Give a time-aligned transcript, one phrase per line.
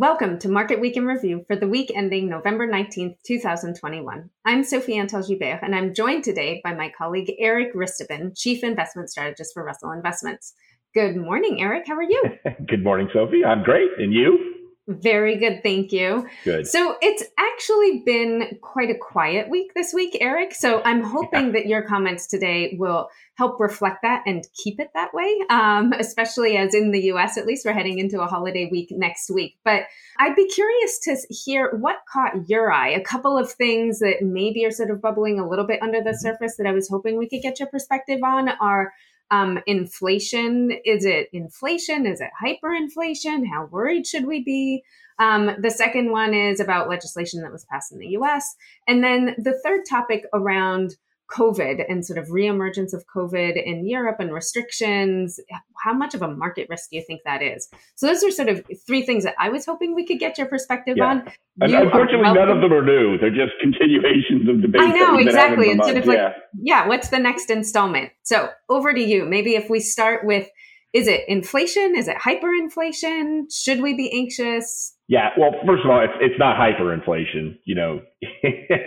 [0.00, 4.30] Welcome to Market Week in Review for the week ending November 19th, 2021.
[4.44, 9.10] I'm Sophie Antal Gilbert, and I'm joined today by my colleague Eric Ristuben, Chief Investment
[9.10, 10.54] Strategist for Russell Investments.
[10.94, 11.88] Good morning, Eric.
[11.88, 12.22] How are you?
[12.68, 13.44] Good morning, Sophie.
[13.44, 13.88] I'm great.
[13.98, 14.47] And you?
[14.88, 16.26] Very good, thank you.
[16.44, 16.66] Good.
[16.66, 20.54] So it's actually been quite a quiet week this week, Eric.
[20.54, 21.52] So I'm hoping yeah.
[21.52, 26.56] that your comments today will help reflect that and keep it that way, um, especially
[26.56, 29.58] as in the US, at least we're heading into a holiday week next week.
[29.62, 29.82] But
[30.18, 32.88] I'd be curious to hear what caught your eye.
[32.88, 36.10] A couple of things that maybe are sort of bubbling a little bit under the
[36.10, 36.18] mm-hmm.
[36.18, 38.94] surface that I was hoping we could get your perspective on are
[39.30, 40.72] um, inflation.
[40.84, 42.06] Is it inflation?
[42.06, 43.46] Is it hyperinflation?
[43.46, 44.82] How worried should we be?
[45.18, 48.54] Um, the second one is about legislation that was passed in the US.
[48.86, 50.96] And then the third topic around
[51.30, 55.38] COVID and sort of reemergence of COVID in Europe and restrictions.
[55.82, 57.68] How much of a market risk do you think that is?
[57.96, 60.46] So those are sort of three things that I was hoping we could get your
[60.46, 61.04] perspective yeah.
[61.04, 61.32] on.
[61.66, 63.18] You unfortunately, none of them are new.
[63.18, 64.80] They're just continuations of debate.
[64.80, 65.76] I know exactly.
[65.82, 66.32] Sort of like, yeah.
[66.60, 68.10] yeah, what's the next installment?
[68.22, 69.24] So over to you.
[69.24, 70.48] Maybe if we start with,
[70.94, 71.94] is it inflation?
[71.96, 73.52] Is it hyperinflation?
[73.52, 74.94] Should we be anxious?
[75.06, 78.00] Yeah, well, first of all, it's it's not hyperinflation, you know.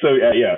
[0.00, 0.56] so uh, yeah,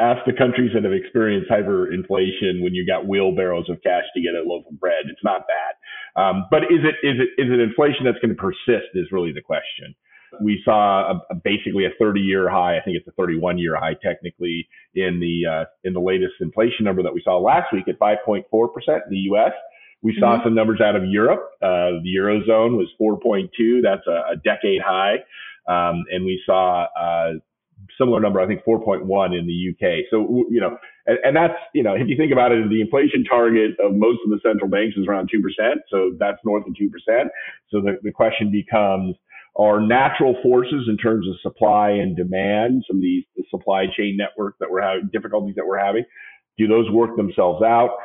[0.00, 4.34] ask the countries that have experienced hyperinflation when you got wheelbarrows of cash to get
[4.34, 5.06] a loaf of bread.
[5.06, 6.20] It's not that.
[6.20, 8.94] Um, but is it is it is it inflation that's going to persist?
[8.94, 9.94] Is really the question.
[10.42, 12.76] We saw a, a basically a 30 year high.
[12.76, 16.84] I think it's a 31 year high technically in the uh, in the latest inflation
[16.84, 18.42] number that we saw last week at 5.4
[18.74, 19.52] percent in the U.S.
[20.04, 20.44] We saw mm-hmm.
[20.44, 21.50] some numbers out of Europe.
[21.62, 23.82] Uh, the Eurozone was 4.2.
[23.82, 25.24] That's a, a decade high.
[25.66, 27.32] Um, and we saw a
[27.98, 29.00] similar number, I think 4.1
[29.38, 30.04] in the UK.
[30.10, 33.24] So, you know, and, and, that's, you know, if you think about it, the inflation
[33.24, 35.40] target of most of the central banks is around 2%.
[35.90, 36.88] So that's north of 2%.
[37.70, 39.16] So the, the question becomes,
[39.56, 44.16] are natural forces in terms of supply and demand, some of these the supply chain
[44.18, 46.04] network that we're having, difficulties that we're having,
[46.58, 47.96] do those work themselves out?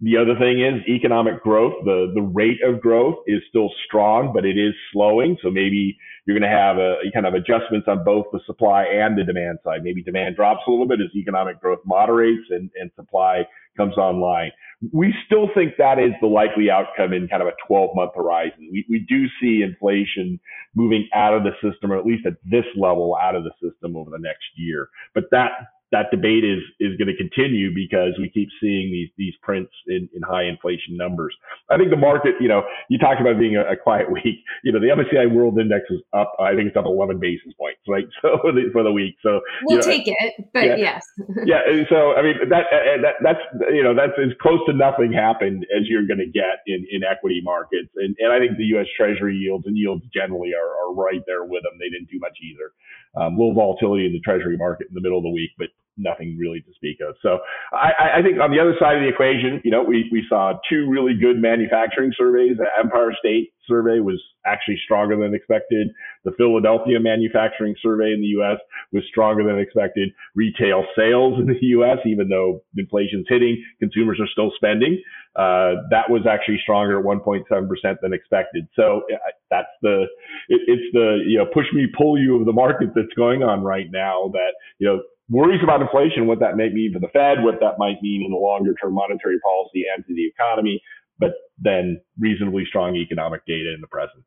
[0.00, 1.74] The other thing is economic growth.
[1.84, 5.36] The, the rate of growth is still strong, but it is slowing.
[5.42, 9.16] So maybe you're going to have a kind of adjustments on both the supply and
[9.16, 9.82] the demand side.
[9.82, 13.42] Maybe demand drops a little bit as economic growth moderates and, and supply
[13.76, 14.50] comes online.
[14.92, 18.68] We still think that is the likely outcome in kind of a 12 month horizon.
[18.72, 20.40] We, we do see inflation
[20.74, 23.96] moving out of the system, or at least at this level out of the system
[23.96, 24.88] over the next year.
[25.14, 25.50] But that
[25.92, 30.08] that debate is is going to continue because we keep seeing these these prints in,
[30.16, 31.36] in high inflation numbers.
[31.70, 34.40] I think the market, you know, you talked about being a, a, quiet week.
[34.64, 36.32] You know, the MSCI World Index is up.
[36.40, 38.08] I think it's up 11 basis points, right?
[38.22, 39.16] So for the, for the week.
[39.20, 41.02] So we'll you know, take it, but yeah, yes.
[41.44, 41.60] yeah.
[41.90, 42.64] So I mean that,
[43.02, 43.42] that that's
[43.72, 47.02] you know that's as close to nothing happened as you're going to get in in
[47.02, 48.86] equity markets, and and I think the U.S.
[48.96, 51.76] Treasury yields and yields generally are, are right there with them.
[51.78, 52.72] They didn't do much either.
[53.18, 56.36] Um, little volatility in the Treasury market in the middle of the week, but nothing
[56.38, 57.16] really to speak of.
[57.22, 57.38] So
[57.72, 60.54] I, I, think on the other side of the equation, you know, we, we saw
[60.68, 62.56] two really good manufacturing surveys.
[62.56, 65.88] The Empire State survey was actually stronger than expected.
[66.24, 68.58] The Philadelphia manufacturing survey in the U.S.
[68.92, 70.10] was stronger than expected.
[70.34, 75.00] Retail sales in the U.S., even though inflation's hitting, consumers are still spending.
[75.36, 78.66] Uh, that was actually stronger at 1.7% than expected.
[78.76, 79.16] So uh,
[79.50, 80.04] that's the,
[80.48, 83.62] it, it's the, you know, push me, pull you of the market that's going on
[83.62, 85.00] right now that, you know,
[85.32, 88.30] worries about inflation, what that might mean for the Fed, what that might mean in
[88.30, 90.82] the longer term monetary policy and to the economy,
[91.18, 94.22] but then reasonably strong economic data in the present.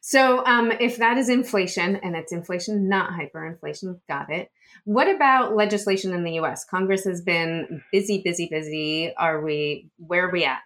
[0.00, 4.50] So, um, if that is inflation, and it's inflation, not hyperinflation, got it.
[4.84, 6.64] What about legislation in the U.S.?
[6.64, 9.14] Congress has been busy, busy, busy.
[9.16, 9.90] Are we?
[9.96, 10.60] Where are we at?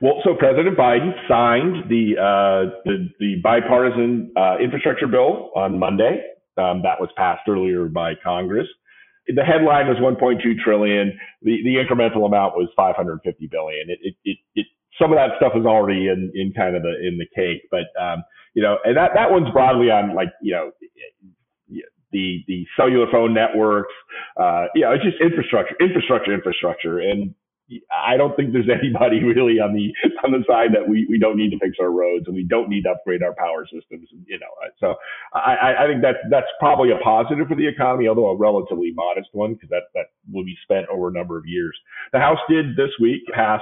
[0.00, 6.22] Well, so President Biden signed the uh, the, the, bipartisan uh, infrastructure bill on Monday.
[6.56, 8.68] Um, that was passed earlier by Congress
[9.28, 11.18] the headline was 1.2 trillion.
[11.42, 13.90] The the incremental amount was 550 billion.
[13.90, 14.66] It it it, it
[15.00, 17.86] some of that stuff is already in in kind of the in the cake, but
[18.00, 18.22] um,
[18.54, 20.70] you know, and that that one's broadly on like you know
[22.12, 23.94] the the cellular phone networks.
[24.36, 27.34] Uh, you know, it's just infrastructure, infrastructure, infrastructure, and
[27.90, 29.92] I don't think there's anybody really on the
[30.24, 32.68] on the side that we, we don't need to fix our roads and we don't
[32.68, 34.08] need to upgrade our power systems.
[34.26, 34.94] You know, so
[35.32, 39.28] I, I think that's that's probably a positive for the economy, although a relatively modest
[39.32, 41.76] one because that that will be spent over a number of years.
[42.12, 43.60] The House did this week pass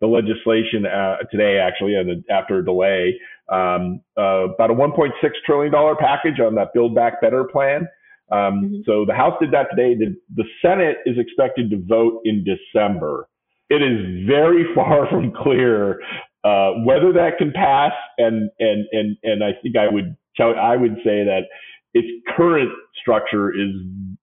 [0.00, 3.18] the legislation uh, today, actually, and after a delay,
[3.48, 5.10] um, uh, about a 1.6
[5.46, 7.88] trillion dollar package on that Build Back Better plan.
[8.30, 8.76] Um, mm-hmm.
[8.86, 9.94] So the House did that today.
[9.94, 13.28] The, the Senate is expected to vote in December
[13.72, 16.00] it is very far from clear
[16.44, 20.96] uh, whether that can pass, and and and and I think I would I would
[21.04, 21.42] say that
[21.94, 22.70] its current
[23.00, 23.70] structure is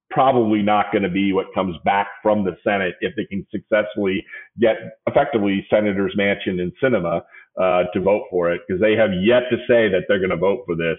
[0.09, 4.25] probably not going to be what comes back from the Senate if they can successfully
[4.59, 4.75] get
[5.07, 7.21] effectively Senators Manchin and Sinema
[7.61, 10.37] uh, to vote for it because they have yet to say that they're going to
[10.37, 10.97] vote for this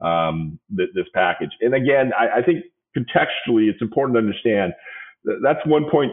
[0.00, 1.50] um, th- this package.
[1.60, 2.64] And again, I, I think
[2.96, 4.72] contextually, it's important to understand
[5.24, 6.10] that's 1.6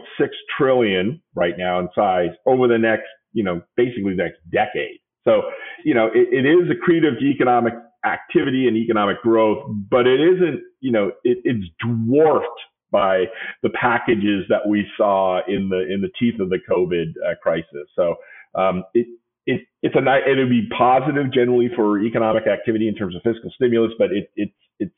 [0.56, 4.98] trillion right now in size over the next, you know, basically the next decade.
[5.24, 5.42] So,
[5.84, 7.74] you know, it, it is accretive to economic
[8.04, 12.46] activity and economic growth, but it isn't, you know, it, it's dwarfed
[12.90, 13.24] by
[13.62, 17.86] the packages that we saw in the in the teeth of the COVID uh, crisis.
[17.94, 18.16] So
[18.54, 19.06] um, it,
[19.46, 23.92] it it's a it'll be positive generally for economic activity in terms of fiscal stimulus,
[23.98, 24.94] but it, it's it's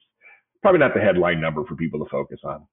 [0.62, 2.66] probably not the headline number for people to focus on.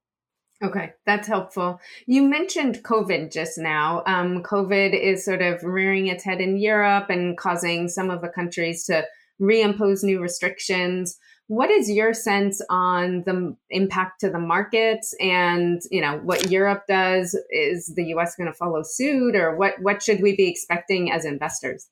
[0.62, 1.80] Okay, that's helpful.
[2.06, 4.04] You mentioned COVID just now.
[4.06, 8.28] Um, COVID is sort of rearing its head in Europe and causing some of the
[8.28, 9.06] countries to
[9.42, 11.18] reimpose new restrictions.
[11.48, 16.84] What is your sense on the impact to the markets and, you know, what Europe
[16.90, 17.40] does?
[17.50, 21.24] Is the US going to follow suit or what, what should we be expecting as
[21.24, 21.88] investors?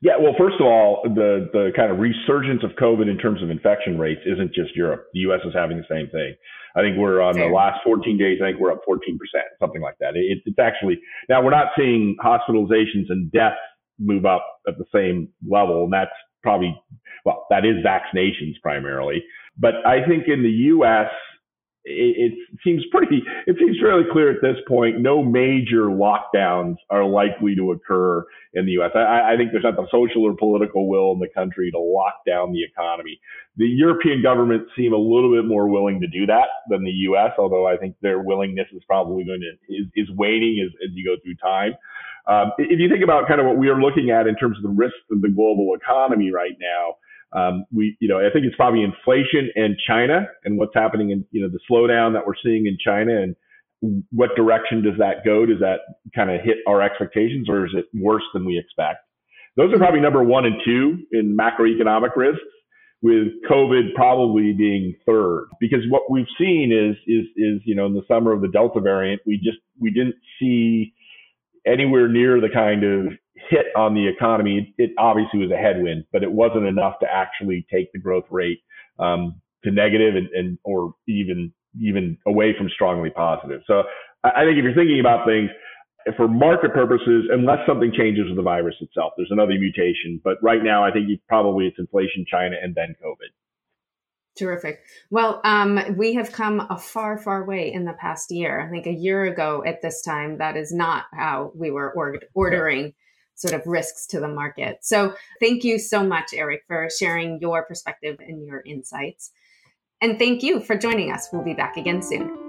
[0.00, 3.50] Yeah, well, first of all, the, the kind of resurgence of COVID in terms of
[3.50, 5.06] infection rates isn't just Europe.
[5.12, 6.34] The US is having the same thing.
[6.76, 8.94] I think we're on the last 14 days, I think we're up 14%,
[9.58, 10.14] something like that.
[10.14, 13.56] It, it's actually, now we're not seeing hospitalizations and deaths
[13.98, 15.84] move up at the same level.
[15.84, 16.80] And that's probably,
[17.24, 19.24] well, that is vaccinations primarily.
[19.58, 21.10] But I think in the U.S.,
[21.88, 27.04] it, it seems pretty, it seems fairly clear at this point, no major lockdowns are
[27.04, 28.24] likely to occur
[28.54, 28.90] in the U.S.
[28.94, 32.14] I, I think there's not the social or political will in the country to lock
[32.26, 33.20] down the economy.
[33.56, 37.32] The European governments seem a little bit more willing to do that than the U.S.,
[37.38, 41.04] although I think their willingness is probably going to, is, is waning as, as you
[41.04, 41.72] go through time.
[42.28, 44.62] Um, if you think about kind of what we are looking at in terms of
[44.62, 46.96] the risks of the global economy right now,
[47.32, 51.24] um, we, you know, I think it's probably inflation and China and what's happening in,
[51.30, 53.36] you know, the slowdown that we're seeing in China and
[54.10, 55.46] what direction does that go?
[55.46, 55.80] Does that
[56.14, 58.98] kind of hit our expectations or is it worse than we expect?
[59.56, 62.42] Those are probably number one and two in macroeconomic risks
[63.02, 67.94] with COVID probably being third because what we've seen is, is, is, you know, in
[67.94, 70.94] the summer of the Delta variant, we just, we didn't see
[71.66, 73.12] anywhere near the kind of
[73.48, 74.74] hit on the economy.
[74.78, 78.60] It obviously was a headwind, but it wasn't enough to actually take the growth rate
[78.98, 83.60] um, to negative and, and or even even away from strongly positive.
[83.66, 83.82] So
[84.24, 85.50] I think if you're thinking about things
[86.16, 90.20] for market purposes, unless something changes with the virus itself, there's another mutation.
[90.24, 93.30] But right now, I think probably it's inflation, China, and then COVID.
[94.38, 94.80] Terrific.
[95.10, 98.60] Well, um, we have come a far, far way in the past year.
[98.60, 102.20] I think a year ago at this time, that is not how we were or-
[102.34, 102.94] ordering
[103.38, 104.78] sort of risks to the market.
[104.82, 109.30] So thank you so much, Eric, for sharing your perspective and your insights.
[110.00, 111.28] And thank you for joining us.
[111.32, 112.47] We'll be back again soon.